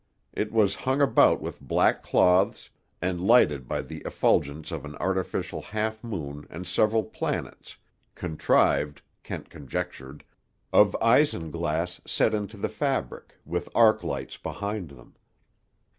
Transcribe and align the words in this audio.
It 0.33 0.51
was 0.51 0.73
hung 0.81 0.99
about 0.99 1.41
with 1.41 1.61
black 1.61 2.01
cloths, 2.01 2.71
and 3.03 3.21
lighted 3.21 3.67
by 3.67 3.83
the 3.83 3.99
effulgence 4.03 4.71
of 4.71 4.83
an 4.83 4.95
artificial 4.95 5.61
half 5.61 6.03
moon 6.03 6.47
and 6.49 6.65
several 6.65 7.03
planets, 7.03 7.77
contrived, 8.15 9.03
Kent 9.21 9.51
conjectured, 9.51 10.23
of 10.73 10.95
isinglass 11.03 12.01
set 12.07 12.33
into 12.33 12.57
the 12.57 12.67
fabric, 12.67 13.35
with 13.45 13.69
arc 13.75 14.03
lights 14.03 14.37
behind 14.37 14.89
them. 14.89 15.13